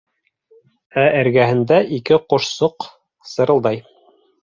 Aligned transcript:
Ә 1.01 1.03
эргәһендә 1.19 1.79
ике 1.99 2.19
ҡошсоҡ 2.35 2.91
сырылдай. 3.37 3.83